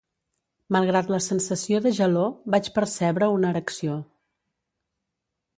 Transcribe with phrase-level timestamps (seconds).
[0.75, 4.03] Malgrat la sensació de gelor, vaig percebre una erecció.